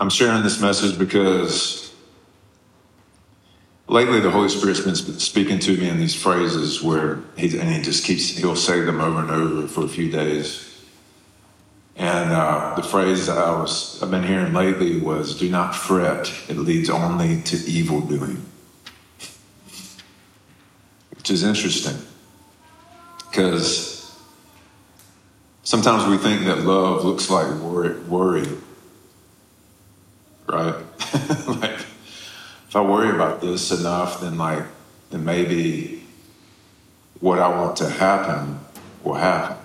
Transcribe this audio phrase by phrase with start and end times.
[0.00, 1.94] I'm sharing this message because
[3.86, 7.80] lately the Holy Spirit's been speaking to me in these phrases where he and he
[7.80, 10.84] just keeps he'll say them over and over for a few days.
[11.94, 16.56] And uh, the phrase I was I've been hearing lately was "Do not fret; it
[16.56, 18.44] leads only to evil doing,"
[21.14, 21.96] which is interesting
[23.30, 24.12] because
[25.62, 28.58] sometimes we think that love looks like worry.
[30.46, 30.74] Right?
[31.46, 31.80] like,
[32.68, 34.64] if I worry about this enough, then like,
[35.10, 36.02] then maybe
[37.20, 38.58] what I want to happen
[39.02, 39.56] will happen.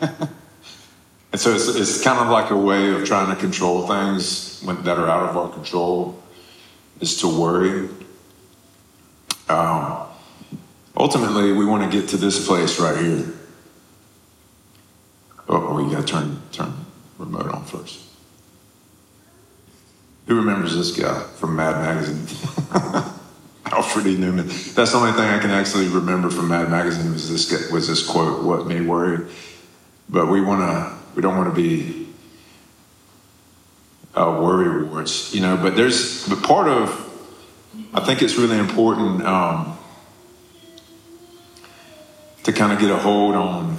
[0.00, 4.82] and so it's, it's kind of like a way of trying to control things when,
[4.82, 6.20] that are out of our control,
[7.00, 7.88] is to worry.
[9.48, 10.06] Um,
[10.96, 13.34] ultimately, we want to get to this place right here.
[15.48, 16.79] Oh, we got to turn turn
[17.20, 18.00] remote on first.
[20.26, 22.26] Who remembers this guy from Mad Magazine?
[23.66, 24.16] Alfred E.
[24.16, 24.74] Neuman.
[24.74, 28.06] That's the only thing I can actually remember from Mad Magazine was this was this
[28.06, 29.26] quote, "What made worry."
[30.08, 30.96] But we want to.
[31.14, 32.08] We don't want to be
[34.14, 35.56] uh, worry wards, you know.
[35.56, 37.06] But there's but part of.
[37.92, 39.78] I think it's really important um,
[42.44, 43.76] to kind of get a hold on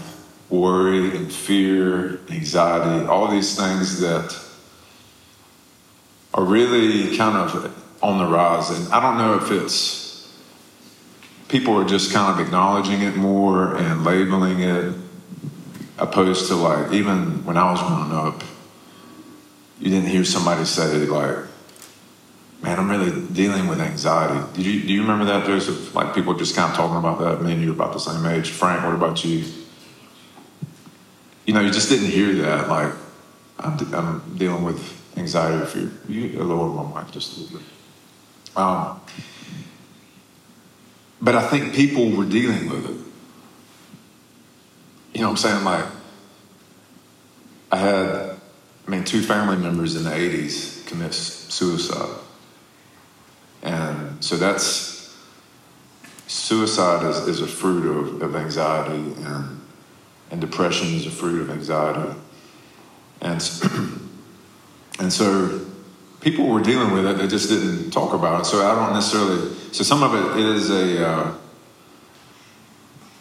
[0.51, 4.37] worry and fear, anxiety, all these things that
[6.33, 8.69] are really kind of on the rise.
[8.69, 10.01] And I don't know if it's
[11.47, 14.93] people are just kind of acknowledging it more and labeling it,
[15.97, 18.43] opposed to like, even when I was growing up,
[19.79, 21.35] you didn't hear somebody say, like,
[22.61, 24.61] man, I'm really dealing with anxiety.
[24.61, 25.93] You, do you remember that, Joseph?
[25.93, 27.43] Like people just kind of talking about that.
[27.43, 28.49] Me and you are about the same age.
[28.49, 29.43] Frank, what about you?
[31.45, 32.69] You know, you just didn't hear that.
[32.69, 32.93] Like,
[33.59, 35.91] I'm, I'm dealing with anxiety fear.
[36.07, 37.67] You lower my mic just a little bit.
[38.55, 39.01] Um,
[41.21, 42.97] but I think people were dealing with it.
[45.13, 45.63] You know what I'm saying?
[45.63, 45.85] Like,
[47.71, 48.07] I had,
[48.87, 52.19] I mean, two family members in the 80s commit suicide.
[53.61, 55.15] And so that's,
[56.27, 59.60] suicide is, is a fruit of, of anxiety, and,
[60.31, 62.17] and depression is a fruit of anxiety.
[63.21, 63.41] And
[65.01, 65.65] And so
[66.19, 68.45] people were dealing with it, they just didn't talk about it.
[68.45, 71.33] So I don't necessarily, so some of it is a, uh,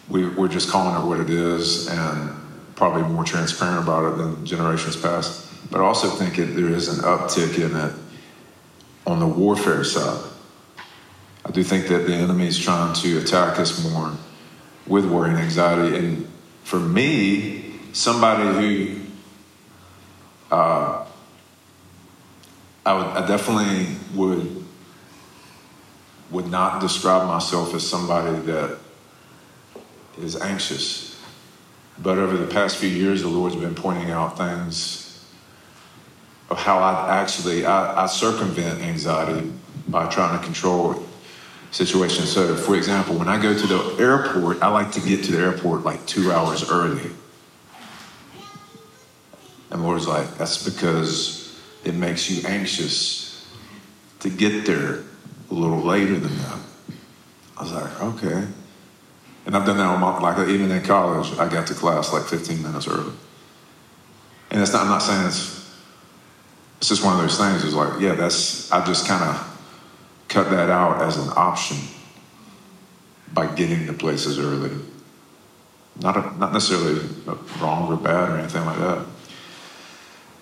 [0.07, 2.35] we, we're just calling it what it is and
[2.75, 5.47] probably more transparent about it than generations past.
[5.71, 7.93] But I also think it, there is an uptick in it
[9.07, 10.23] on the warfare side.
[11.43, 14.15] I do think that the enemy is trying to attack us more
[14.85, 15.97] with worry and anxiety.
[15.97, 16.30] And
[16.63, 19.01] for me, somebody who
[20.51, 21.05] uh,
[22.85, 24.65] I, would, I definitely would
[26.31, 28.77] would not describe myself as somebody that
[30.21, 31.21] is anxious.
[31.99, 35.25] But over the past few years, the Lord's been pointing out things
[36.49, 39.51] of how I actually I, I circumvent anxiety
[39.87, 41.05] by trying to control
[41.71, 42.29] situations.
[42.31, 45.39] So, for example, when I go to the airport, I like to get to the
[45.39, 47.09] airport like two hours early.
[49.71, 53.47] And Lord's like, that's because it makes you anxious
[54.19, 54.99] to get there
[55.49, 56.59] a little later than that.
[57.57, 58.47] I was like, okay.
[59.45, 62.23] And I've done that on my, like even in college, I got to class like
[62.23, 63.13] 15 minutes early.
[64.51, 65.73] And it's not, I'm not saying it's,
[66.77, 67.63] it's just one of those things.
[67.63, 69.50] It's like, yeah, that's, I just kind of
[70.31, 71.77] cut that out as an option
[73.33, 74.71] by getting to places early.
[75.99, 77.05] Not, a, not necessarily
[77.59, 79.05] wrong or bad or anything like that.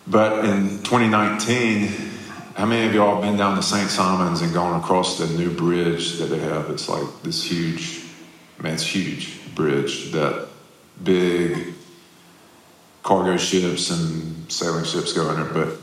[0.06, 1.88] But in 2019,
[2.56, 3.90] how many of y'all been down to St.
[3.90, 6.70] Simons and gone across the new bridge that they have?
[6.70, 8.04] It's like this huge,
[8.60, 10.48] man, it's huge bridge that
[11.04, 11.74] big
[13.02, 15.52] cargo ships and sailing ships go under.
[15.52, 15.80] But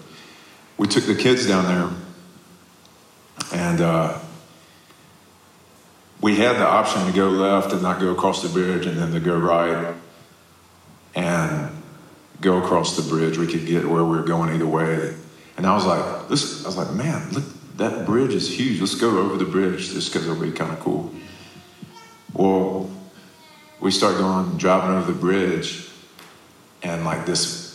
[0.79, 2.06] we took the kids down there
[3.53, 4.19] and uh,
[6.21, 9.13] we had the option to go left and not go across the bridge and then
[9.13, 9.95] to go right.
[11.15, 11.71] And
[12.41, 13.39] go across the bridge.
[13.39, 15.15] We could get where we were going either way.
[15.57, 17.45] And I was like, this, I was like, man, look,
[17.77, 18.81] that bridge is huge.
[18.81, 21.11] Let's go over the bridge just because it'll be kind of cool.
[22.33, 22.91] Well,
[23.81, 25.89] we start going, driving over the bridge,
[26.83, 27.66] and like this,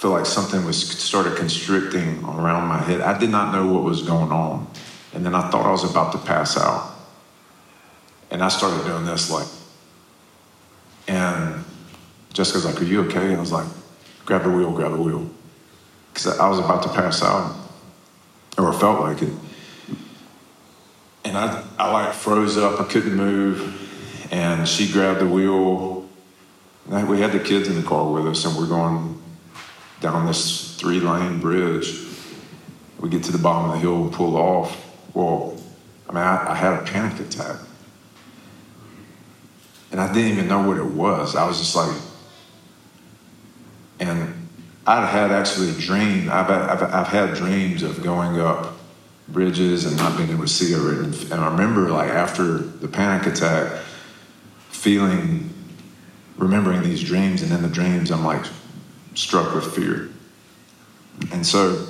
[0.00, 3.02] feel like something was started constricting around my head.
[3.02, 4.66] I did not know what was going on.
[5.12, 6.90] And then I thought I was about to pass out.
[8.30, 9.46] And I started doing this like,
[11.06, 11.62] and
[12.32, 13.34] Jessica's like, Are you okay?
[13.34, 13.66] I was like,
[14.24, 15.28] Grab the wheel, grab the wheel.
[16.14, 17.54] because I was about to pass out,
[18.56, 19.34] or felt like it.
[21.26, 22.80] And I, I like froze up.
[22.80, 26.08] I couldn't move, and she grabbed the wheel.
[26.86, 29.09] We had the kids in the car with us, and we're going
[30.00, 32.06] down this three-lane bridge.
[32.98, 34.86] We get to the bottom of the hill and pull off.
[35.14, 35.60] Well,
[36.08, 37.56] I mean, I, I had a panic attack,
[39.90, 41.36] and I didn't even know what it was.
[41.36, 41.94] I was just like,
[44.00, 44.48] and
[44.86, 46.28] I'd had actually a dream.
[46.30, 48.76] I've, I've, I've had dreams of going up
[49.28, 51.30] bridges and not being able to see over it.
[51.30, 53.82] And I remember, like, after the panic attack,
[54.70, 55.50] feeling,
[56.36, 58.44] remembering these dreams, and in the dreams, I'm like
[59.14, 60.10] struck with fear.
[61.32, 61.86] And so,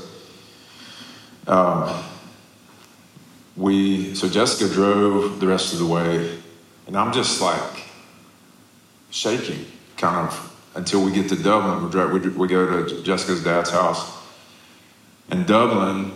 [1.47, 2.05] um,
[3.57, 6.39] we, so Jessica drove the rest of the way,
[6.87, 7.85] and I'm just like
[9.11, 11.85] shaking, kind of until we get to Dublin.
[11.85, 14.19] We, drive, we, we go to Jessica's dad's house
[15.31, 16.13] in Dublin,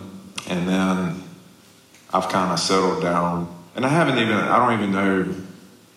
[0.47, 1.23] and then
[2.13, 3.53] I've kind of settled down.
[3.75, 5.35] And I haven't even, I don't even know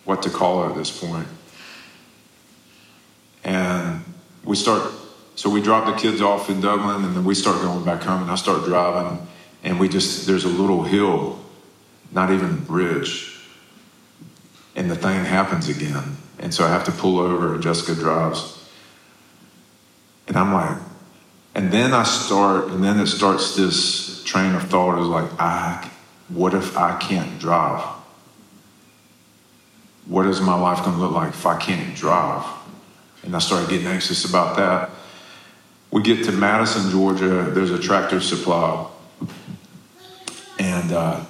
[0.05, 1.27] what to call her at this point.
[3.43, 4.03] And
[4.43, 4.91] we start,
[5.39, 8.23] so we drop the kids off in Dublin, and then we start going back home,
[8.23, 9.25] and I start driving,
[9.63, 11.39] and we just, there's a little hill,
[12.11, 13.39] not even bridge.
[14.75, 16.17] And the thing happens again.
[16.39, 18.69] And so I have to pull over, and Jessica drives.
[20.27, 20.77] And I'm like,
[21.55, 25.89] and then I start, and then it starts this train of thought is like, I,
[26.27, 27.85] what if I can't drive?
[30.05, 32.43] What is my life going to look like if I can't drive?
[33.23, 34.89] And I started getting anxious about that.
[35.91, 37.49] We get to Madison, Georgia.
[37.51, 38.87] There's a tractor supply.
[40.59, 41.25] And uh,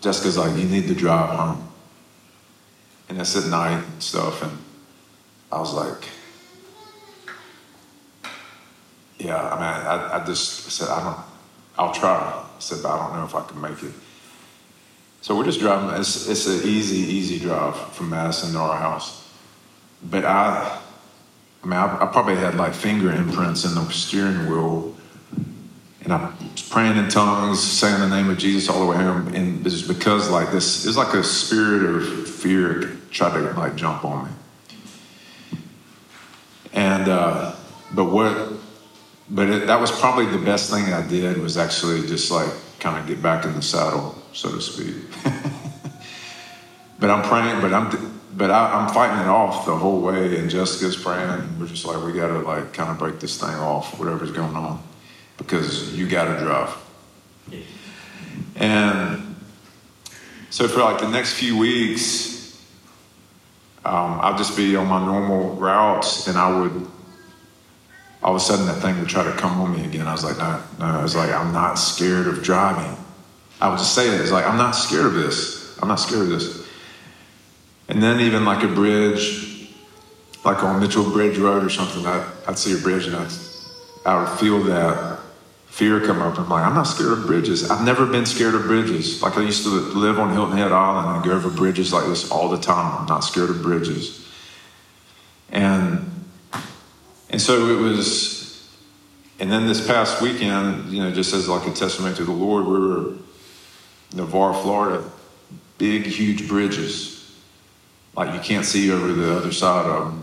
[0.00, 1.68] Jessica's like, you need to drive home.
[3.08, 4.42] And it's at night and stuff.
[4.42, 4.56] And
[5.52, 6.08] I was like,
[9.18, 11.18] yeah, I mean, I, I just said, I don't,
[11.76, 12.14] I'll try.
[12.14, 13.92] I said, but I don't know if I can make it.
[15.20, 15.90] So we're just driving.
[16.00, 19.28] It's, it's an easy, easy drive from Madison to our house.
[20.02, 20.80] But I,
[21.64, 24.94] I mean, I, I probably had like finger imprints in the steering wheel.
[26.02, 29.28] And I was praying in tongues, saying the name of Jesus all the way home.
[29.28, 34.04] And it's because like this, it's like a spirit of fear tried to like jump
[34.04, 34.30] on me.
[36.74, 37.54] And, uh,
[37.94, 38.52] but what,
[39.30, 42.98] but it, that was probably the best thing I did was actually just like kind
[42.98, 44.96] of get back in the saddle, so to speak.
[46.98, 50.50] but I'm praying, but I'm, but I, am fighting it off the whole way, and
[50.50, 53.98] Jessica's praying, we're just like, we got to like kind of break this thing off,
[53.98, 54.82] whatever's going on,
[55.36, 56.76] because you got to drive.
[58.56, 59.36] And
[60.50, 62.60] so for like the next few weeks,
[63.84, 66.88] um, I'll just be on my normal routes, and I would
[68.24, 70.06] all of a sudden that thing would try to come on me again.
[70.08, 70.86] I was like, no, no.
[70.86, 72.96] I was like, I'm not scared of driving.
[73.60, 74.18] I would just say it.
[74.18, 75.78] It's like, I'm not scared of this.
[75.82, 76.63] I'm not scared of this.
[77.94, 79.68] And then even like a bridge,
[80.44, 83.30] like on Mitchell Bridge Road or something, I'd, I'd see a bridge and I'd,
[84.04, 85.20] I would feel that
[85.66, 86.36] fear come up.
[86.36, 87.70] I'm like, I'm not scared of bridges.
[87.70, 89.22] I've never been scared of bridges.
[89.22, 92.32] Like I used to live on Hilton Head Island and go over bridges like this
[92.32, 93.02] all the time.
[93.02, 94.28] I'm not scared of bridges.
[95.50, 96.10] And
[97.30, 98.68] and so it was,
[99.38, 102.64] and then this past weekend, you know, just as like a testimony to the Lord,
[102.64, 103.24] we were in
[104.14, 105.08] Navarre, Florida,
[105.78, 107.13] big, huge bridges.
[108.16, 110.22] Like you can't see over the other side of them.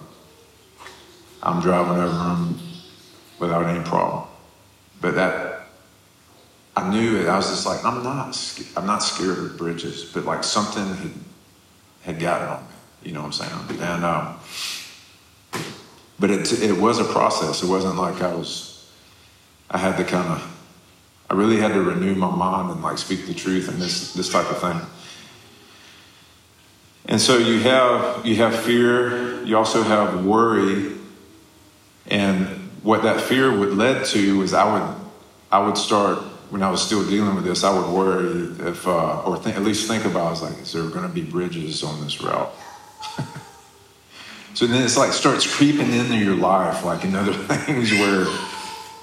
[1.44, 2.60] I'm driving over them
[3.40, 4.28] without any problem.
[5.02, 5.68] But that,
[6.76, 7.28] I knew it.
[7.28, 8.38] I was just like, I'm not,
[8.78, 11.12] I'm not scared of bridges, but like something had,
[12.04, 12.70] had gotten on me.
[13.04, 13.82] You know what I'm saying?
[13.82, 14.40] And um,
[16.22, 17.64] but it, it was a process.
[17.64, 18.88] It wasn't like I was,
[19.72, 20.48] I had to kind of,
[21.32, 24.30] I really had to renew my mind and like speak the truth and this, this
[24.30, 24.80] type of thing.
[27.06, 30.94] And so you have, you have fear, you also have worry.
[32.08, 32.48] And
[32.84, 34.98] what that fear would lead to is I would,
[35.52, 39.22] I would start, when I was still dealing with this, I would worry if, uh,
[39.22, 41.84] or th- at least think about, I was like, is there going to be bridges
[41.84, 42.54] on this route?
[44.54, 48.26] So then it's like starts creeping into your life, like in other things where,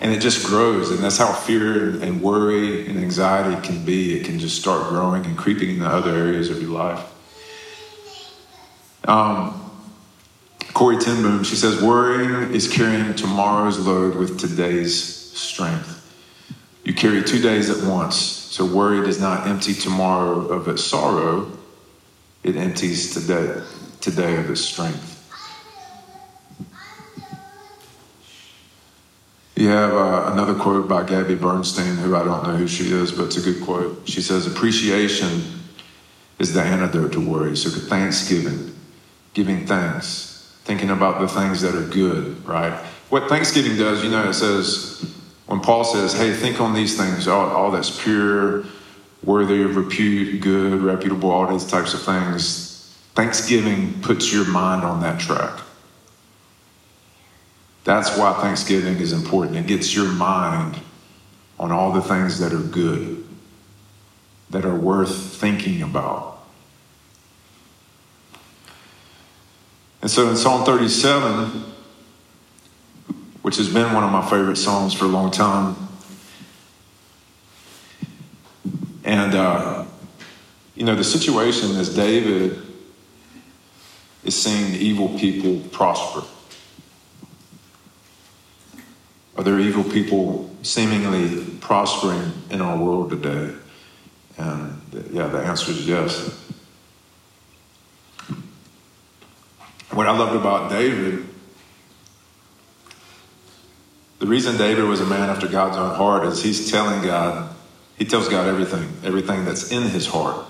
[0.01, 0.91] and it just grows.
[0.91, 4.19] And that's how fear and worry and anxiety can be.
[4.21, 7.03] It can just start growing and creeping into other areas of your life.
[9.05, 9.65] Um,
[10.75, 15.03] Corrie ten Boom, she says, worrying is carrying tomorrow's load with today's
[15.37, 15.95] strength.
[16.85, 18.17] You carry two days at once.
[18.17, 21.51] So worry does not empty tomorrow of its sorrow,
[22.43, 23.63] it empties today,
[24.01, 25.15] today of its strength.
[29.55, 33.11] You have uh, another quote by Gabby Bernstein, who I don't know who she is,
[33.11, 34.09] but it's a good quote.
[34.09, 35.43] She says, Appreciation
[36.39, 37.57] is the antidote to worry.
[37.57, 38.78] So, thanksgiving,
[39.35, 42.73] giving thanks, thinking about the things that are good, right?
[43.09, 45.15] What Thanksgiving does, you know, it says,
[45.47, 48.65] when Paul says, hey, think on these things, all, all that's pure,
[49.25, 55.01] worthy of repute, good, reputable, all these types of things, Thanksgiving puts your mind on
[55.01, 55.61] that track.
[57.85, 59.57] That's why Thanksgiving is important.
[59.57, 60.79] It gets your mind
[61.59, 63.27] on all the things that are good,
[64.51, 66.38] that are worth thinking about.
[70.01, 71.65] And so in Psalm 37,
[73.43, 75.77] which has been one of my favorite Psalms for a long time,
[79.05, 79.85] and, uh,
[80.77, 82.61] you know, the situation is David
[84.23, 86.27] is seeing evil people prosper.
[89.37, 93.55] Are there evil people seemingly prospering in our world today?
[94.37, 96.48] And yeah, the answer is yes.
[99.91, 101.27] What I loved about David,
[104.19, 107.55] the reason David was a man after God's own heart is he's telling God,
[107.97, 110.45] he tells God everything, everything that's in his heart.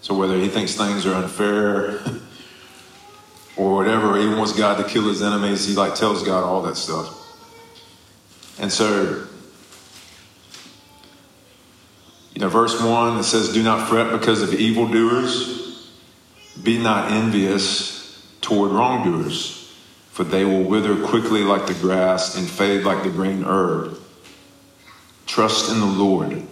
[0.00, 2.00] So whether he thinks things are unfair
[3.56, 6.76] or whatever, he wants God to kill his enemies, he like tells God all that
[6.76, 7.20] stuff.
[8.58, 9.26] And so,
[12.32, 15.90] you know, verse 1, it says, Do not fret because of evildoers,
[16.62, 17.93] be not envious
[18.44, 19.74] toward wrongdoers,
[20.10, 23.98] for they will wither quickly like the grass and fade like the green herb.
[25.26, 26.42] Trust in the Lord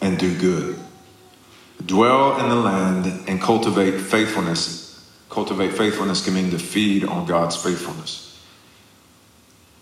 [0.00, 0.78] and do good.
[1.84, 5.04] Dwell in the land and cultivate faithfulness.
[5.28, 8.40] Cultivate faithfulness can mean to feed on God's faithfulness.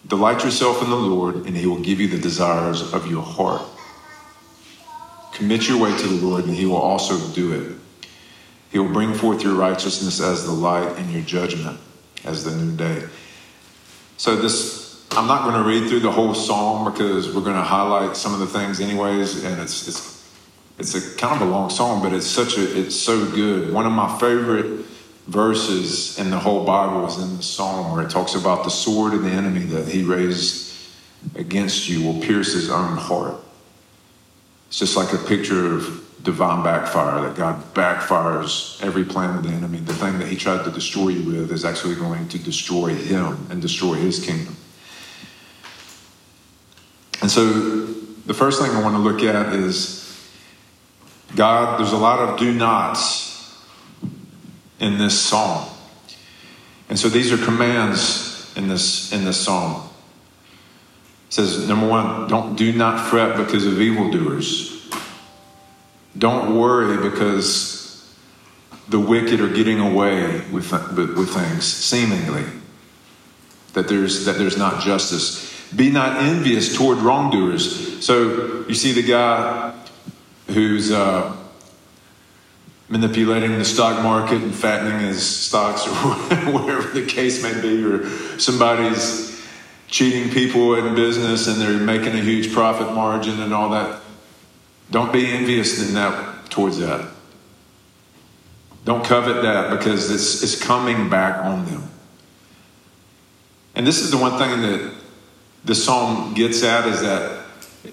[0.07, 3.63] Delight yourself in the Lord, and He will give you the desires of your heart.
[5.33, 7.84] Commit your way to the Lord, and He will also do it.
[8.75, 11.79] He will bring forth your righteousness as the light and your judgment
[12.25, 13.07] as the noonday.
[14.17, 17.63] So, this, I'm not going to read through the whole psalm because we're going to
[17.63, 20.29] highlight some of the things, anyways, and it's, it's,
[20.77, 23.73] it's a kind of a long song, but it's such a, it's so good.
[23.73, 24.85] One of my favorite
[25.29, 29.15] verses in the whole Bible is in the Psalm where it talks about the sword
[29.15, 30.75] of the enemy that he raised
[31.37, 33.37] against you will pierce his own heart.
[34.67, 39.51] It's just like a picture of divine backfire, that God backfires every plan of the
[39.51, 39.79] enemy.
[39.79, 43.47] The thing that he tried to destroy you with is actually going to destroy him
[43.51, 44.57] and destroy his kingdom.
[47.21, 47.87] And so
[48.27, 50.01] the first thing I want to look at is
[51.37, 53.63] God, there's a lot of do nots
[54.81, 55.69] in this psalm.
[56.89, 59.89] And so these are commands in this in this psalm.
[61.29, 64.84] It says number one, don't do not fret because of evildoers.
[66.17, 68.15] Don't worry because
[68.89, 72.45] the wicked are getting away with, with things, seemingly.
[73.73, 75.53] That there's that there's not justice.
[75.75, 78.05] Be not envious toward wrongdoers.
[78.05, 79.75] So you see the guy
[80.49, 81.37] who's uh,
[82.89, 85.91] manipulating the stock market and fattening his stocks or
[86.53, 89.45] whatever the case may be, or somebody's
[89.89, 94.01] cheating people in business and they're making a huge profit margin and all that.
[94.91, 97.11] Don't be envious in that towards that.
[98.85, 101.91] Don't covet that because it's, it's coming back on them.
[103.75, 104.95] And this is the one thing that
[105.65, 107.45] the psalm gets at is that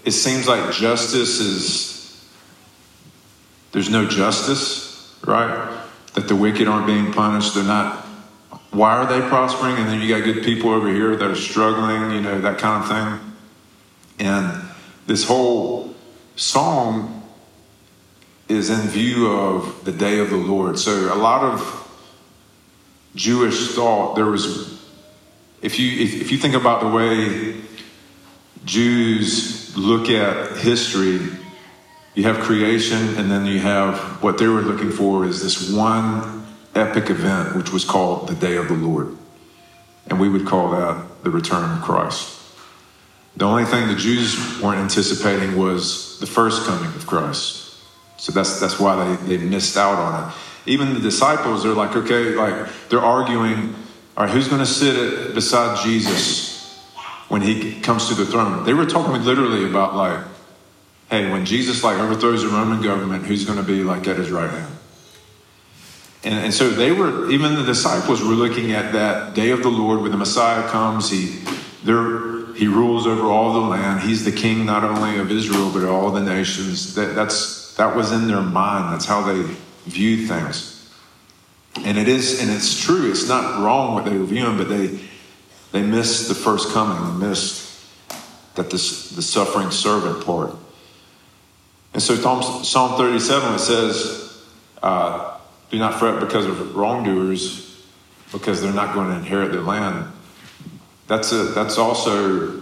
[0.03, 1.91] it seems like justice is
[3.71, 5.81] there's no justice, right?
[6.13, 7.55] That the wicked aren't being punished.
[7.55, 8.05] They're not.
[8.71, 9.77] Why are they prospering?
[9.77, 12.83] And then you got good people over here that are struggling, you know, that kind
[12.83, 13.33] of thing.
[14.19, 14.69] And
[15.07, 15.90] this whole
[16.41, 17.21] psalm
[18.49, 20.79] is in view of the day of the Lord.
[20.79, 21.77] So a lot of
[23.15, 24.83] Jewish thought, there was,
[25.61, 27.61] if you, if, if you think about the way
[28.65, 31.19] Jews look at history,
[32.15, 36.45] you have creation, and then you have what they were looking for is this one
[36.73, 39.15] epic event, which was called the Day of the Lord.
[40.07, 42.40] And we would call that the return of Christ.
[43.37, 47.75] The only thing the Jews weren't anticipating was the first coming of Christ.
[48.17, 50.35] So that's, that's why they, they missed out on it.
[50.65, 53.73] Even the disciples, they're like, okay, like they're arguing,
[54.15, 56.77] all right, who's going to sit beside Jesus
[57.29, 58.63] when he comes to the throne?
[58.63, 60.23] They were talking literally about like
[61.11, 64.31] hey, when Jesus like overthrows the Roman government, who's going to be like at his
[64.31, 64.73] right hand?
[66.23, 69.69] And, and so they were, even the disciples were looking at that day of the
[69.69, 71.11] Lord when the Messiah comes.
[71.11, 71.43] He,
[71.83, 74.01] they're He rules over all the land.
[74.01, 76.95] He's the king not only of Israel but all the nations.
[76.95, 78.93] That, that's that was in their mind.
[78.93, 79.41] That's how they
[79.85, 80.89] viewed things.
[81.83, 83.09] And it is, and it's true.
[83.09, 84.99] It's not wrong what they were viewing, but they
[85.71, 87.19] they missed the first coming.
[87.19, 87.85] They missed
[88.55, 90.55] that this the suffering servant part.
[91.93, 94.43] And so Psalm 37 it says,
[94.83, 95.37] uh,
[95.69, 97.83] "Do not fret because of wrongdoers,
[98.31, 100.11] because they're not going to inherit the land."
[101.11, 102.61] That's a that's also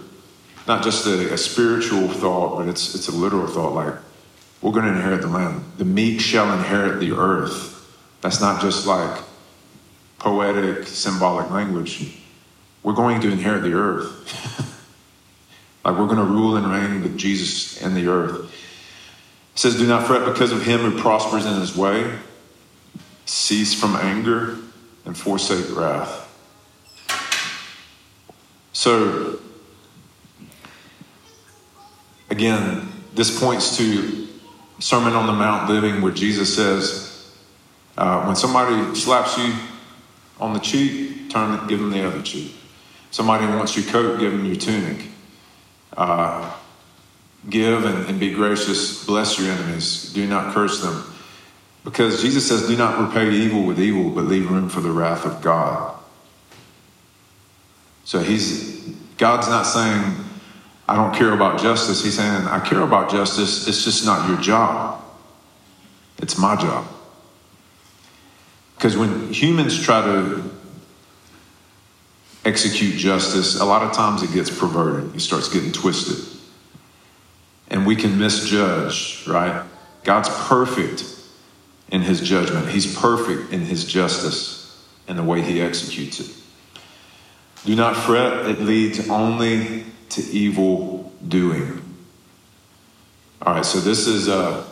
[0.67, 3.75] not just a, a spiritual thought, but it's it's a literal thought.
[3.75, 3.93] Like
[4.59, 5.63] we're going to inherit the land.
[5.77, 7.95] The meek shall inherit the earth.
[8.21, 9.21] That's not just like
[10.17, 12.17] poetic, symbolic language.
[12.81, 14.09] We're going to inherit the earth.
[15.85, 18.51] like we're going to rule and reign with Jesus in the earth.
[19.53, 22.17] It says, Do not fret because of him who prospers in his way.
[23.27, 24.57] Cease from anger
[25.05, 26.25] and forsake wrath.
[28.79, 29.37] So,
[32.29, 34.25] again, this points to
[34.79, 37.35] Sermon on the Mount living where Jesus says,
[37.97, 39.53] uh, when somebody slaps you
[40.39, 42.55] on the cheek, turn give them the other cheek.
[43.11, 45.07] Somebody wants your coat, give them your tunic.
[45.97, 46.49] Uh,
[47.49, 49.03] give and, and be gracious.
[49.03, 50.13] Bless your enemies.
[50.13, 51.03] Do not curse them.
[51.83, 55.25] Because Jesus says, do not repay evil with evil, but leave room for the wrath
[55.25, 55.97] of God.
[58.09, 58.68] So he's
[59.19, 60.15] God's not saying,
[60.87, 62.03] I don't care about justice.
[62.03, 63.67] He's saying, I care about justice.
[63.67, 65.03] It's just not your job.
[66.19, 66.87] It's my job.
[68.75, 70.49] Because when humans try to
[72.45, 76.25] execute justice, a lot of times it gets perverted, it starts getting twisted.
[77.67, 79.65] And we can misjudge, right?
[80.05, 81.03] God's perfect
[81.91, 86.38] in his judgment, he's perfect in his justice and the way he executes it.
[87.65, 91.81] Do not fret, it leads only to evil doing.
[93.41, 94.65] All right, so this is uh,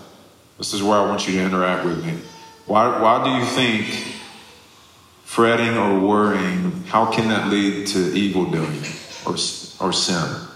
[0.58, 2.18] this is where I want you to interact with me.
[2.66, 3.86] Why, why do you think
[5.24, 8.82] fretting or worrying, how can that lead to evil doing
[9.26, 9.34] or,
[9.80, 10.48] or sin?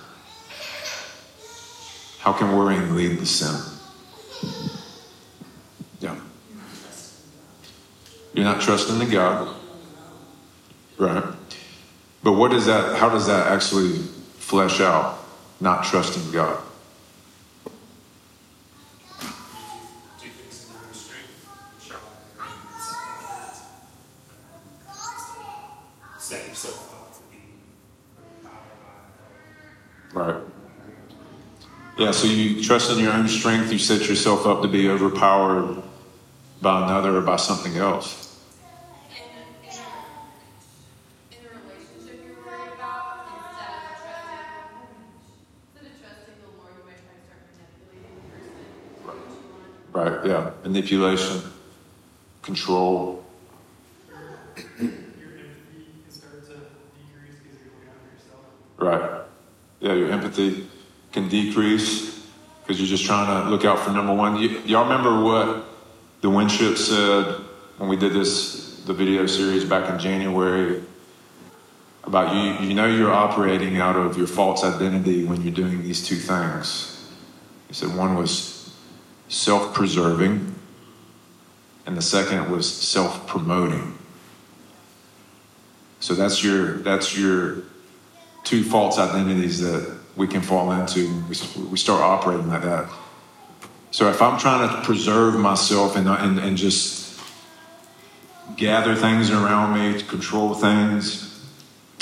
[2.19, 3.55] How can worrying lead to sin?
[5.99, 6.19] Yeah.
[8.33, 9.55] You're not trusting the God.
[10.97, 11.23] Right.
[12.23, 13.97] But what is that, how does that actually
[14.37, 15.17] flesh out?
[15.59, 16.61] Not trusting God.
[30.13, 30.43] Right.
[31.97, 35.81] Yeah, so you trust in your own strength, you set yourself up to be overpowered
[36.61, 38.30] by another or by something else.
[50.01, 50.49] Right, yeah.
[50.63, 51.41] Manipulation,
[52.41, 53.23] control.
[58.77, 59.21] Right.
[59.79, 60.65] Yeah, your empathy
[61.11, 62.25] can decrease
[62.63, 64.33] because you're just trying to look out for number one.
[64.33, 65.65] Y- y'all remember what
[66.21, 67.35] the Winship said
[67.77, 70.81] when we did this, the video series back in January
[72.05, 76.03] about you, you know you're operating out of your false identity when you're doing these
[76.03, 77.07] two things.
[77.67, 78.60] He said one was
[79.31, 80.53] self preserving,
[81.85, 83.97] and the second was self promoting.
[86.01, 87.63] So that's your that's your
[88.43, 91.07] two false identities that we can fall into.
[91.29, 92.91] We, we start operating like that.
[93.91, 97.19] So if I'm trying to preserve myself and, and, and just
[98.57, 101.27] gather things around me control things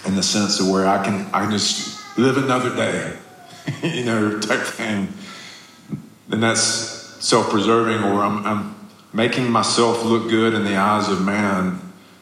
[0.06, 3.16] in the sense of where I can I can just live another day,
[3.84, 5.14] you know, type thing,
[6.28, 8.76] then that's self-preserving or I'm, I'm
[9.14, 11.82] making myself look good in the eyes of man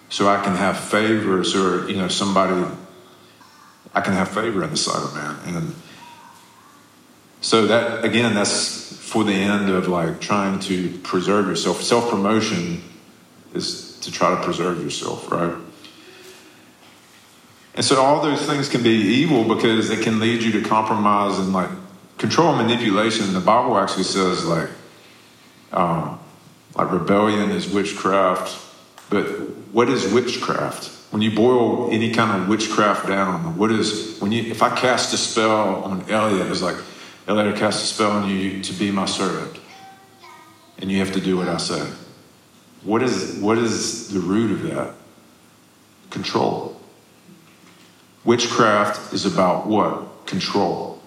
[0.09, 2.65] so I can have favors or, you know, somebody
[3.93, 5.55] I can have favor in the sight of man.
[5.55, 5.75] And
[7.41, 11.81] so that again, that's for the end of like trying to preserve yourself.
[11.81, 12.81] Self promotion
[13.53, 15.55] is to try to preserve yourself, right?
[17.75, 21.37] And so all those things can be evil because it can lead you to compromise
[21.37, 21.69] and like
[22.17, 23.33] control and manipulation.
[23.33, 24.69] The Bible actually says like,
[25.71, 26.19] um,
[26.75, 28.63] like rebellion is witchcraft.
[29.09, 29.25] But
[29.71, 30.97] what is witchcraft?
[31.11, 35.13] when you boil any kind of witchcraft down, what is when you if I cast
[35.13, 36.75] a spell on Elliot, it's like
[37.27, 39.57] Elliot cast a spell on you to be my servant,
[40.79, 41.89] and you have to do what I say.
[42.83, 44.93] What is what is the root of that?
[46.09, 46.79] Control.
[48.25, 50.03] Witchcraft is about what?
[50.25, 51.01] control.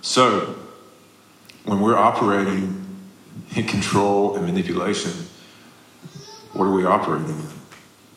[0.00, 0.56] So,
[1.68, 2.82] when we're operating
[3.54, 5.12] in control and manipulation,
[6.54, 7.46] what are we operating in?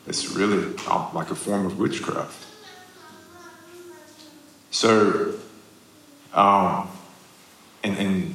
[0.06, 0.74] It's really
[1.12, 2.46] like a form of witchcraft.
[4.70, 5.34] So,
[6.32, 6.88] um,
[7.84, 8.34] and, and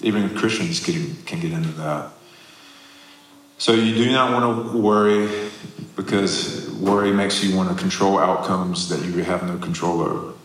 [0.00, 2.12] even Christians can, can get into that.
[3.58, 5.50] So you do not want to worry
[5.96, 10.35] because worry makes you want to control outcomes that you have no control over.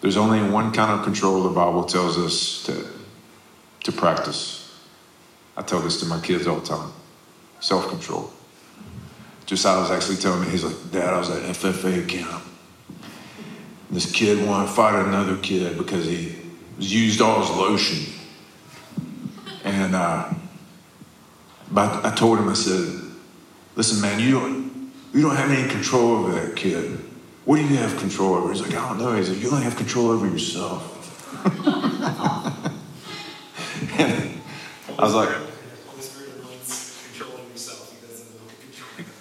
[0.00, 2.86] There's only one kind of control the Bible tells us to,
[3.84, 4.78] to practice.
[5.56, 6.92] I tell this to my kids all the time
[7.60, 8.30] self control.
[9.46, 12.42] Josiah was actually telling me, he's like, Dad, I was at FFA camp.
[13.90, 16.36] This kid wanted to fight another kid because he
[16.78, 18.14] used all his lotion.
[19.64, 20.32] And uh,
[21.70, 23.00] but I told him, I said,
[23.76, 26.99] listen, man, you don't, you don't have any control over that kid.
[27.50, 28.52] What do you have control over?
[28.52, 29.16] He's like, I don't know.
[29.16, 30.86] He's like, you only have control over yourself.
[33.98, 34.40] and
[34.96, 35.30] I was like,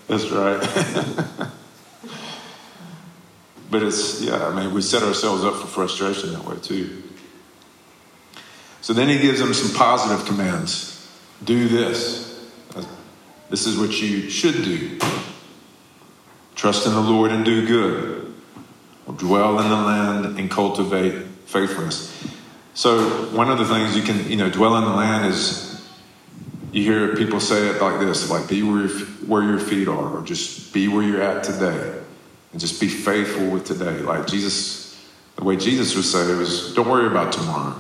[0.08, 0.60] That's right.
[3.72, 7.02] but it's, yeah, I mean, we set ourselves up for frustration that way too.
[8.82, 11.10] So then he gives them some positive commands
[11.44, 12.48] do this.
[13.50, 15.00] This is what you should do.
[16.54, 18.19] Trust in the Lord and do good.
[19.18, 22.16] Dwell in the land and cultivate faithfulness.
[22.74, 23.00] So
[23.36, 25.70] one of the things you can, you know, dwell in the land is
[26.72, 30.18] you hear people say it like this, like be where your, where your feet are,
[30.18, 32.00] or just be where you're at today,
[32.52, 34.00] and just be faithful with today.
[34.00, 35.04] Like Jesus,
[35.36, 37.76] the way Jesus would say it was, don't worry about tomorrow.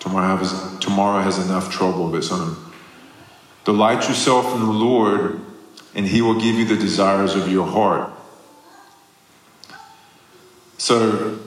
[0.00, 2.56] Tomorrow has, tomorrow has enough trouble of its own.
[3.64, 5.40] Delight yourself in the Lord,
[5.94, 8.12] and He will give you the desires of your heart.
[10.78, 11.38] So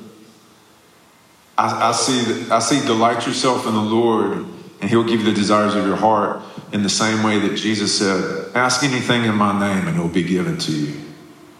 [1.58, 4.46] I, I see, I see delight yourself in the Lord,
[4.82, 6.41] and He'll give you the desires of your heart
[6.72, 10.08] in the same way that Jesus said, Ask anything in my name, and it will
[10.08, 11.02] be given to you.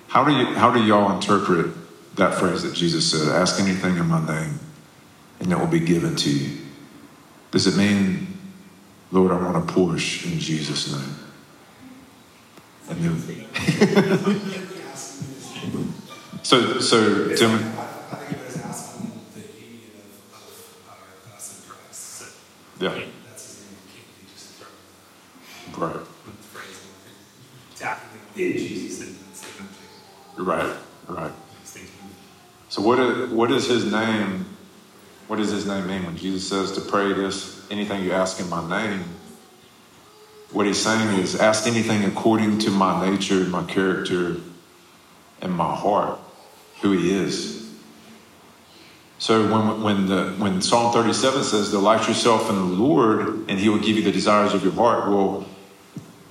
[0.07, 1.73] How do, you, how do y'all interpret
[2.15, 4.60] that phrase that Jesus said, Ask anything in my name,
[5.39, 6.57] and it will be given to you?
[7.51, 8.31] Does it mean
[9.12, 11.15] Lord, I want a Porsche in Jesus' name.
[12.89, 13.47] And then,
[16.43, 17.73] so, so, Tim.
[22.80, 23.04] Yeah.
[25.77, 25.95] Right.
[30.38, 30.75] Right,
[31.08, 31.32] right.
[32.69, 34.45] So what is, what is his name?
[35.27, 38.49] What does his name mean when Jesus says to pray this anything you ask in
[38.49, 39.04] my name,
[40.51, 44.38] what he's saying is ask anything according to my nature, my character,
[45.41, 46.19] and my heart,
[46.82, 47.62] who he is.
[49.22, 53.70] So when, when, the, when Psalm 37 says, delight yourself in the Lord and he
[53.70, 55.46] will give you the desires of your heart, well,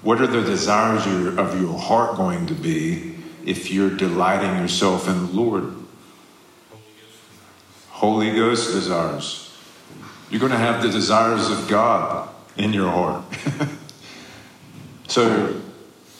[0.02, 1.06] what are the desires
[1.38, 5.72] of your heart going to be if you're delighting yourself in the Lord?
[7.90, 9.56] Holy Ghost desires.
[10.30, 13.24] You're going to have the desires of God in your heart.
[15.06, 15.60] so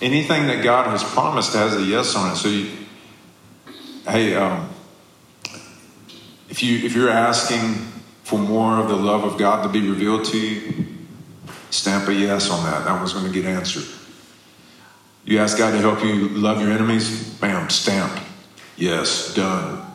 [0.01, 2.37] anything that God has promised has a yes on it.
[2.37, 2.71] So, you,
[4.11, 4.69] hey, um,
[6.49, 7.75] if you if you're asking
[8.25, 10.87] for more of the love of God to be revealed to you,
[11.71, 12.85] stamp a yes on that.
[12.85, 13.87] That one's going to get answered.
[15.25, 18.21] You ask God to help you love your enemies, bam, stamp.
[18.77, 19.87] Yes, done.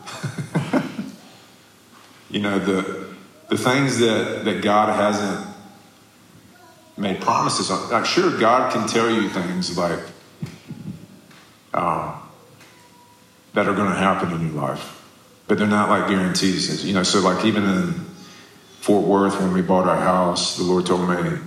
[2.30, 3.06] you know the
[3.48, 5.46] the things that, that God hasn't
[6.96, 7.90] made promises on.
[7.90, 10.00] Like, sure, God can tell you things like
[11.72, 12.14] um,
[13.56, 15.02] that are going to happen in your life,
[15.48, 16.84] but they're not like guarantees.
[16.84, 17.94] You know, so like even in
[18.80, 21.38] Fort Worth when we bought our house, the Lord told me,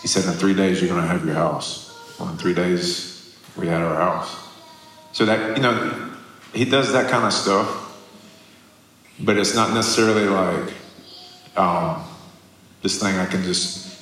[0.00, 2.16] He said, in three days you're going to have your house.
[2.20, 4.48] Well, in three days we had our house.
[5.10, 6.08] So that you know,
[6.54, 8.00] He does that kind of stuff,
[9.18, 10.72] but it's not necessarily like
[11.56, 12.04] um,
[12.82, 14.00] this thing I can just,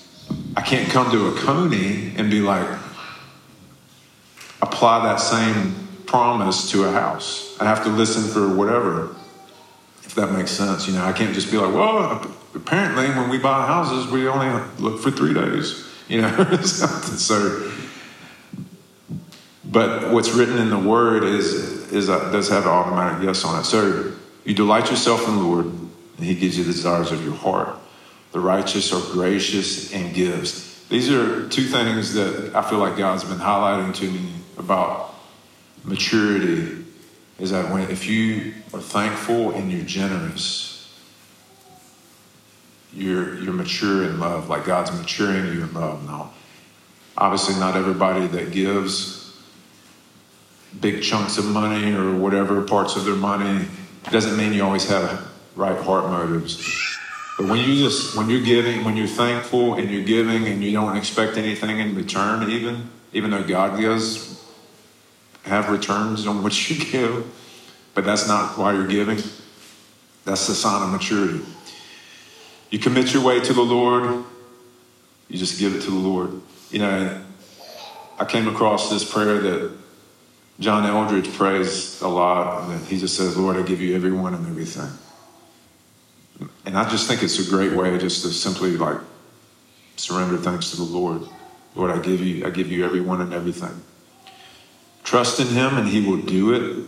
[0.55, 2.79] I can't come to a coney and be like,
[4.61, 7.57] apply that same promise to a house.
[7.61, 9.15] I have to listen for whatever,
[10.03, 10.87] if that makes sense.
[10.87, 14.63] You know, I can't just be like, well, apparently when we buy houses, we only
[14.79, 15.85] look for three days.
[16.09, 17.69] You know, so.
[19.65, 23.65] But what's written in the Word is is does have an automatic yes on it.
[23.65, 24.13] So
[24.45, 27.77] you delight yourself in the Lord and he gives you the desires of your heart.
[28.31, 30.87] The righteous are gracious and gives.
[30.89, 35.16] These are two things that I feel like God's been highlighting to me about
[35.87, 36.85] maturity
[37.39, 40.93] is that when if you are thankful and you're generous,
[42.93, 46.05] you're you're mature in love, like God's maturing you in love.
[46.05, 46.33] Now,
[47.17, 49.17] obviously, not everybody that gives
[50.81, 53.67] big chunks of money or whatever parts of their money
[54.11, 56.57] doesn't mean you always have right heart motives.
[57.39, 60.73] But when you just when you're giving, when you're thankful and you're giving and you
[60.73, 64.43] don't expect anything in return, even even though God does
[65.47, 67.27] have returns on what you give,
[67.95, 69.19] but that's not why you're giving.
[70.25, 71.45] That's the sign of maturity.
[72.71, 74.25] You commit your way to the Lord,
[75.29, 76.41] you just give it to the Lord.
[76.71, 77.25] You know,
[78.19, 79.73] I came across this prayer that
[80.59, 84.47] John Eldredge prays a lot, and he just says, Lord, I give you everyone and
[84.47, 84.91] everything.
[86.65, 88.99] And I just think it's a great way just to simply like
[89.97, 91.23] surrender thanks to the Lord.
[91.75, 93.83] Lord, I give you, I give you everyone and everything.
[95.07, 96.85] Trust in Him and He will do it.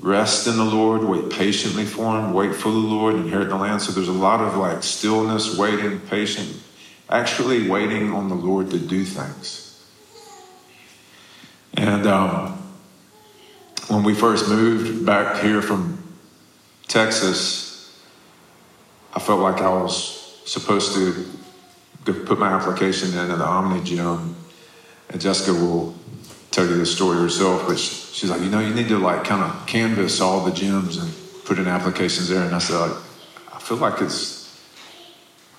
[0.00, 3.80] Rest in the Lord, wait patiently for Him, wait for the Lord, inherit the land.
[3.80, 6.60] So there's a lot of like stillness, waiting, patient,
[7.08, 9.86] actually waiting on the Lord to do things.
[11.74, 12.60] And um,
[13.86, 16.02] when we first moved back here from
[16.88, 18.02] Texas,
[19.14, 24.34] I felt like I was supposed to put my application in at the Omni Gym,
[25.08, 25.94] and Jessica will
[26.52, 29.42] tell you the story herself, but she's like, you know, you need to like kind
[29.42, 31.10] of canvas all the gyms and
[31.44, 32.42] put in applications there.
[32.42, 32.96] And I said, like,
[33.52, 34.62] I feel like it's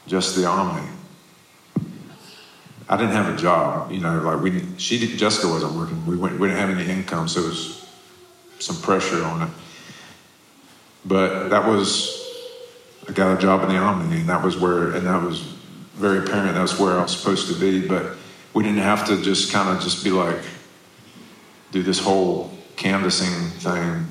[0.08, 0.88] just the Omni.
[2.88, 6.06] I didn't have a job, you know, like we, she did, Jessica wasn't working.
[6.06, 7.90] We, went, we didn't have any income, so it was
[8.60, 9.50] some pressure on it.
[11.06, 12.20] But that was,
[13.10, 15.40] I got a job in the Omni, and that was where, and that was
[15.96, 16.54] very apparent.
[16.54, 17.86] That was where I was supposed to be.
[17.86, 18.16] But
[18.54, 20.40] we didn't have to just kind of just be like,
[21.74, 24.06] do this whole canvassing thing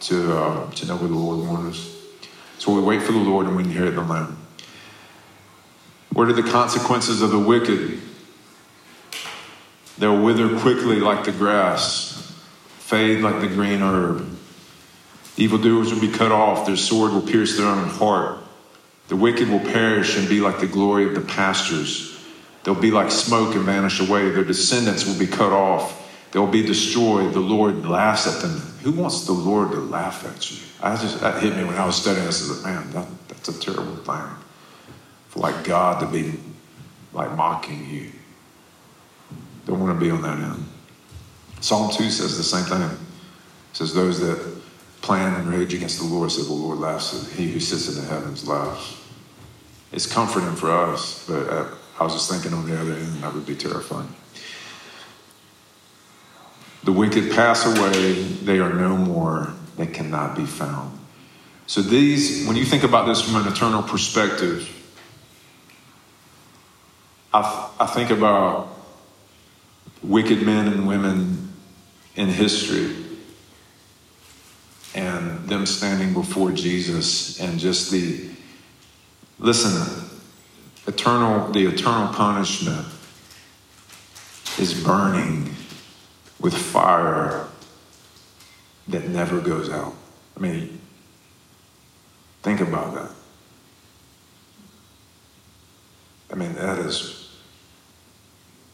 [0.00, 1.96] to, uh, to know where the Lord wants us.
[2.58, 4.36] So we wait for the Lord and we inherit the land.
[6.12, 8.00] What are the consequences of the wicked?
[9.96, 12.34] They'll wither quickly like the grass,
[12.80, 14.28] fade like the green herb.
[15.38, 18.40] Evildoers will be cut off, their sword will pierce their own heart.
[19.08, 22.18] The wicked will perish and be like the glory of the pastures.
[22.64, 24.28] They'll be like smoke and vanish away.
[24.28, 26.02] Their descendants will be cut off.
[26.36, 27.32] They'll be destroyed.
[27.32, 28.58] The Lord laughs at them.
[28.82, 30.58] Who wants the Lord to laugh at you?
[30.82, 32.26] I just that hit me when I was studying.
[32.26, 34.28] I said, man, that, that's a terrible thing.
[35.28, 36.38] For like God to be
[37.14, 38.12] like mocking you.
[39.64, 40.62] Don't want to be on that end.
[41.62, 42.82] Psalm 2 says the same thing.
[42.82, 42.98] It
[43.72, 44.60] says those that
[45.00, 48.04] plan and rage against the Lord said the Lord laughs at he who sits in
[48.04, 49.02] the heavens laughs.
[49.90, 51.68] It's comforting for us, but uh,
[51.98, 54.14] I was just thinking on the other end that would be terrifying.
[56.86, 60.96] The wicked pass away, they are no more, they cannot be found.
[61.66, 64.72] So, these, when you think about this from an eternal perspective,
[67.34, 68.68] I, I think about
[70.00, 71.52] wicked men and women
[72.14, 72.94] in history
[74.94, 78.30] and them standing before Jesus and just the,
[79.40, 80.08] listen,
[80.86, 82.86] eternal, the eternal punishment
[84.60, 85.52] is burning
[86.40, 87.46] with fire
[88.88, 89.94] that never goes out.
[90.36, 90.80] I mean,
[92.42, 93.10] think about that.
[96.30, 97.36] I mean, that is,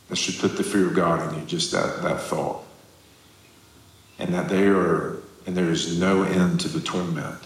[0.09, 2.65] that should put the fear of God in you, just that, that thought.
[4.19, 7.39] And that they are, and there is no end to the torment.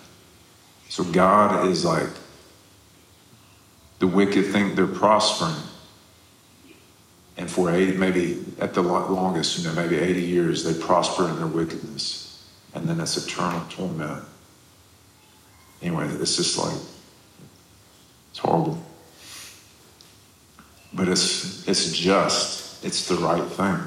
[0.88, 2.08] So God is like,
[3.98, 5.54] the wicked think they're prospering
[7.36, 11.36] and for 80, maybe at the longest, you know, maybe 80 years, they prosper in
[11.36, 12.44] their wickedness.
[12.74, 14.24] And then it's eternal torment.
[15.82, 16.76] Anyway, it's just like,
[18.30, 18.82] it's horrible.
[20.94, 23.78] But it's, it's just, it's the right thing.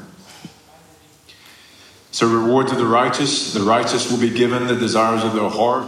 [2.12, 3.53] So, reward to the righteous.
[3.53, 5.88] The righteous will be given the desires of their heart.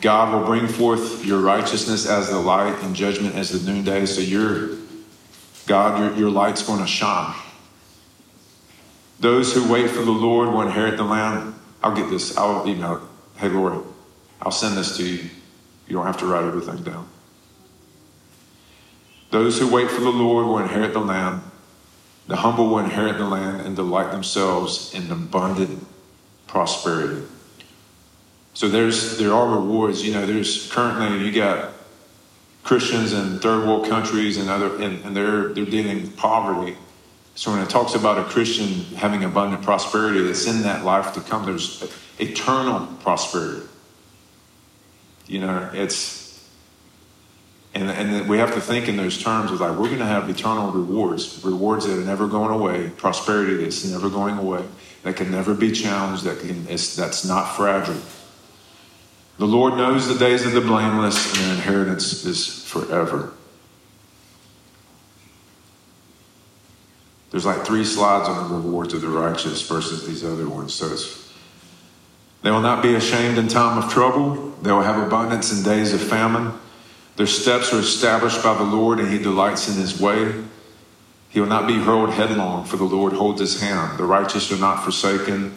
[0.00, 4.06] God will bring forth your righteousness as the light and judgment as the noonday.
[4.06, 4.79] So, you're
[5.70, 7.32] God, your, your light's going to shine.
[9.20, 11.54] Those who wait for the Lord will inherit the land.
[11.80, 12.36] I'll get this.
[12.36, 13.02] I'll email it.
[13.38, 13.84] Hey, Lord,
[14.42, 15.30] I'll send this to you.
[15.86, 17.08] You don't have to write everything down.
[19.30, 21.40] Those who wait for the Lord will inherit the land.
[22.26, 25.86] The humble will inherit the land and delight themselves in abundant
[26.48, 27.22] prosperity.
[28.54, 30.04] So there's there are rewards.
[30.04, 31.74] You know, there's currently you got
[32.70, 36.76] Christians in third world countries and other, and, and they're they're dealing with poverty,
[37.34, 41.20] So when it talks about a Christian having abundant prosperity, that's in that life to
[41.20, 41.46] come.
[41.46, 41.82] There's
[42.20, 43.66] eternal prosperity.
[45.26, 46.48] You know, it's
[47.74, 50.30] and, and we have to think in those terms of like we're going to have
[50.30, 54.64] eternal rewards, rewards that are never going away, prosperity that's never going away,
[55.02, 58.00] that can never be challenged, that can that's not fragile.
[59.40, 63.32] The Lord knows the days of the blameless, and their inheritance is forever.
[67.30, 70.74] There's like three slides on the rewards of the righteous versus these other ones.
[70.74, 70.94] So
[72.42, 74.50] they will not be ashamed in time of trouble.
[74.60, 76.52] They will have abundance in days of famine.
[77.16, 80.34] Their steps are established by the Lord, and He delights in His way.
[81.30, 83.98] He will not be hurled headlong, for the Lord holds His hand.
[83.98, 85.56] The righteous are not forsaken,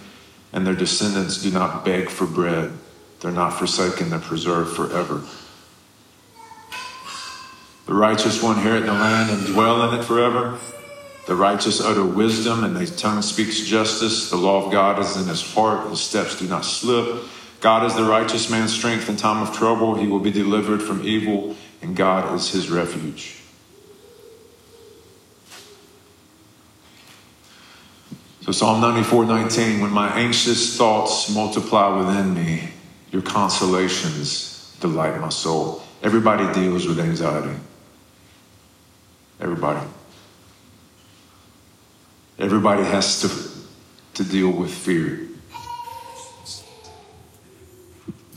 [0.53, 2.71] and their descendants do not beg for bread.
[3.23, 5.21] They're not forsaken, they're preserved forever.
[7.85, 10.59] The righteous will inherit the land and dwell in it forever.
[11.25, 14.29] The righteous utter wisdom, and his tongue speaks justice.
[14.29, 17.23] The law of God is in his heart, his steps do not slip.
[17.61, 19.95] God is the righteous man's strength in time of trouble.
[19.95, 23.39] He will be delivered from evil, and God is his refuge.
[28.41, 32.73] So Psalm 94, 19, when my anxious thoughts multiply within me,
[33.13, 35.83] your consolations delight my soul.
[36.01, 37.55] Everybody deals with anxiety.
[39.39, 39.87] Everybody.
[42.39, 45.27] Everybody has to, to deal with fear.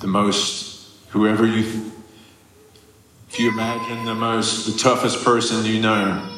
[0.00, 1.90] The most, whoever you,
[3.30, 6.36] if you imagine the most, the toughest person you know,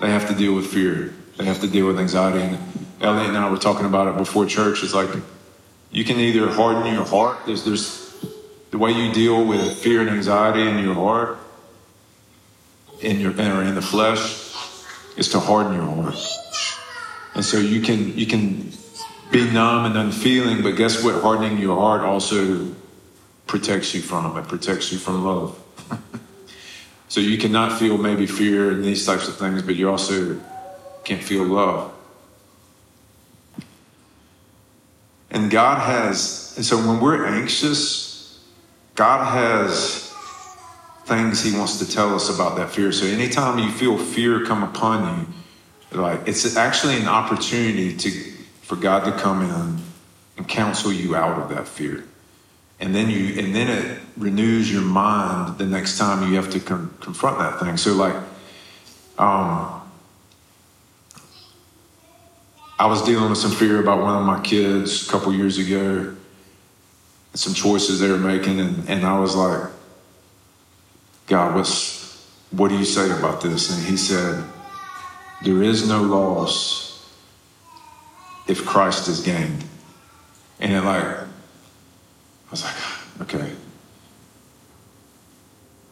[0.00, 1.14] they have to deal with fear.
[1.36, 2.40] They have to deal with anxiety.
[2.40, 2.58] And
[3.02, 4.82] Elliot and I were talking about it before church.
[4.82, 5.10] It's like
[5.90, 7.38] you can either harden your heart.
[7.46, 8.00] There's, there's
[8.70, 11.38] the way you deal with fear and anxiety in your heart,
[13.00, 14.54] in your or in the flesh
[15.16, 16.16] is to harden your heart.
[17.34, 18.72] And so you can you can
[19.30, 21.22] be numb and unfeeling, but guess what?
[21.22, 22.74] Hardening your heart also
[23.46, 25.58] protects you from it, protects you from love.
[27.08, 30.40] so you cannot feel maybe fear and these types of things, but you also
[31.04, 31.92] can't feel love.
[35.30, 38.40] And God has, and so when we're anxious,
[38.94, 40.10] God has
[41.04, 42.92] things he wants to tell us about that fear.
[42.92, 48.10] So anytime you feel fear come upon you, like it's actually an opportunity to
[48.62, 49.82] for God to come in
[50.36, 52.04] and counsel you out of that fear.
[52.78, 56.60] And then you and then it renews your mind the next time you have to
[56.60, 57.76] con- confront that thing.
[57.76, 58.14] So like
[59.18, 59.79] um
[62.80, 66.16] I was dealing with some fear about one of my kids a couple years ago,
[67.32, 69.70] and some choices they were making, and, and I was like,
[71.26, 73.70] God, what's, what do you say about this?
[73.70, 74.42] And he said,
[75.44, 77.06] There is no loss
[78.48, 79.62] if Christ is gained.
[80.58, 81.26] And it like, I
[82.50, 82.76] was like,
[83.20, 83.52] okay.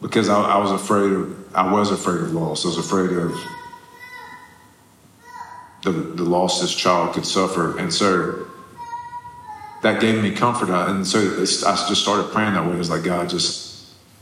[0.01, 2.65] Because I, I was afraid of, I was afraid of loss.
[2.65, 3.39] I was afraid of
[5.83, 7.77] the, the loss this child could suffer.
[7.77, 8.47] And so
[9.81, 10.69] that gave me comfort.
[10.69, 12.73] And so I just started praying that way.
[12.73, 13.69] It was like, God, just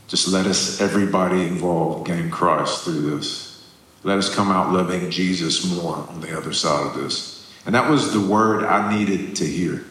[0.08, 3.62] just let us, everybody involved, gain Christ through this.
[4.04, 7.52] Let us come out loving Jesus more on the other side of this.
[7.66, 9.84] And that was the word I needed to hear.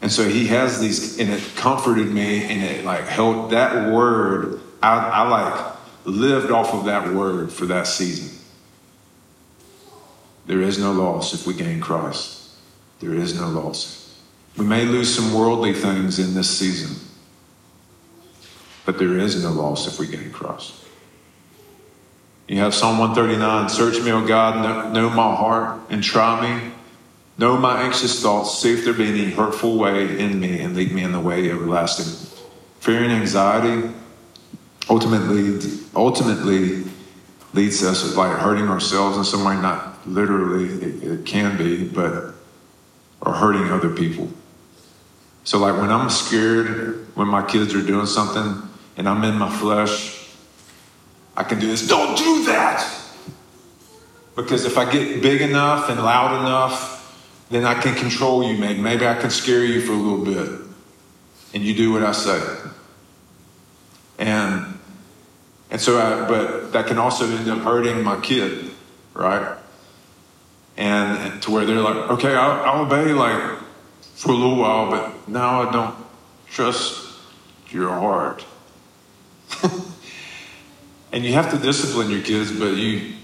[0.00, 4.60] And so he has these, and it comforted me, and it like helped that word.
[4.82, 8.35] I, I like lived off of that word for that season.
[10.46, 12.50] There is no loss if we gain Christ.
[13.00, 14.20] There is no loss.
[14.56, 16.96] We may lose some worldly things in this season.
[18.84, 20.72] But there is no loss if we gain Christ.
[22.48, 26.72] You have Psalm 139 Search me, O God, know, my heart, and try me.
[27.38, 28.58] Know my anxious thoughts.
[28.58, 31.50] See if there be any hurtful way in me, and lead me in the way
[31.50, 32.30] everlasting.
[32.78, 33.90] Fear and anxiety
[34.88, 35.58] ultimately,
[35.94, 36.84] ultimately
[37.52, 42.34] leads us like hurting ourselves in some way, not literally, it, it can be, but
[43.20, 44.30] or hurting other people.
[45.44, 49.50] So, like when I'm scared when my kids are doing something, and I'm in my
[49.50, 50.28] flesh,
[51.36, 51.86] I can do this.
[51.86, 52.92] Don't do that!
[54.34, 58.80] Because if I get big enough and loud enough, then I can control you, maybe.
[58.80, 60.60] Maybe I can scare you for a little bit.
[61.54, 62.42] And you do what I say.
[64.18, 64.78] And
[65.70, 68.70] and so I, but that can also end up hurting my kid,
[69.14, 69.56] right?
[70.76, 73.58] And, to where they're like, okay, I'll, I'll obey like
[74.14, 75.94] for a little while, but now I don't
[76.50, 77.18] trust
[77.70, 78.44] your heart.
[81.12, 83.14] and you have to discipline your kids, but you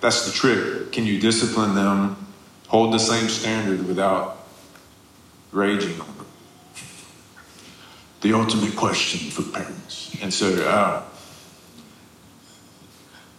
[0.00, 0.92] That's the trick.
[0.92, 2.16] Can you discipline them,
[2.68, 4.38] hold the same standard without
[5.52, 6.26] raging on them?
[8.20, 10.16] The ultimate question for parents.
[10.22, 11.02] And so uh,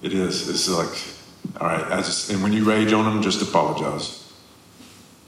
[0.02, 0.48] it is.
[0.48, 1.25] It's like,
[1.60, 4.22] all right, just, and when you rage on them, just apologize.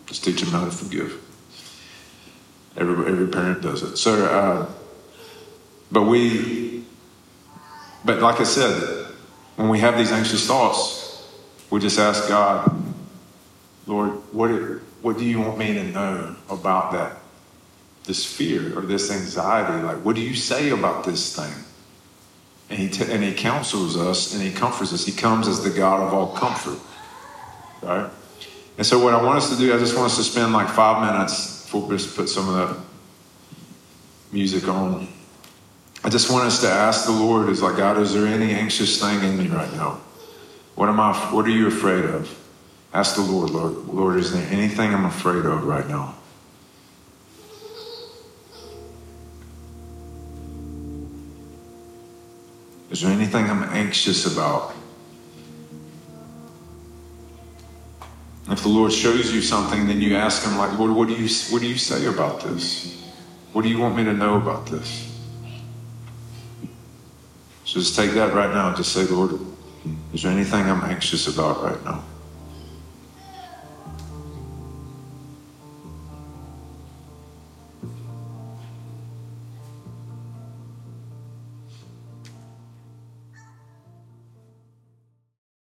[0.05, 1.21] Just teach them how to forgive.
[2.75, 3.97] Every, every parent does it.
[3.97, 4.69] So, uh,
[5.91, 6.83] but we,
[8.05, 9.07] but like I said,
[9.55, 11.27] when we have these anxious thoughts,
[11.69, 12.71] we just ask God,
[13.85, 14.49] Lord, what,
[15.01, 17.17] what do you want me to know about that,
[18.05, 19.83] this fear or this anxiety?
[19.83, 21.53] Like, what do you say about this thing?
[22.69, 25.05] And he, t- and he counsels us and he comforts us.
[25.05, 26.79] He comes as the God of all comfort,
[27.81, 28.09] right?
[28.77, 30.69] And so, what I want us to do, I just want us to spend like
[30.69, 32.77] five minutes before we put some of that
[34.31, 35.07] music on.
[36.03, 39.01] I just want us to ask the Lord, is like, God, is there any anxious
[39.01, 39.99] thing in me right now?
[40.75, 42.37] What am I, what are you afraid of?
[42.93, 46.15] Ask the Lord, Lord, Lord, is there anything I'm afraid of right now?
[52.89, 54.73] Is there anything I'm anxious about?
[58.49, 61.27] If the Lord shows you something, then you ask Him, like, Lord, what do you,
[61.49, 63.03] what do you say about this?
[63.51, 65.03] What do you want me to know about this?
[67.65, 69.37] So just take that right now just say, Lord,
[70.13, 72.03] is there anything I'm anxious about right now?